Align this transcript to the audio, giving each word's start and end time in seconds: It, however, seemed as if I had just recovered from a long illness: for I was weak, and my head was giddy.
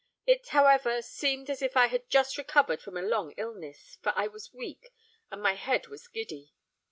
It, 0.25 0.47
however, 0.47 1.03
seemed 1.03 1.47
as 1.51 1.61
if 1.61 1.77
I 1.77 1.85
had 1.85 2.09
just 2.09 2.35
recovered 2.35 2.81
from 2.81 2.97
a 2.97 3.03
long 3.03 3.33
illness: 3.37 3.99
for 4.01 4.13
I 4.15 4.25
was 4.25 4.51
weak, 4.51 4.89
and 5.29 5.43
my 5.43 5.53
head 5.53 5.89
was 5.89 6.07
giddy. 6.07 6.55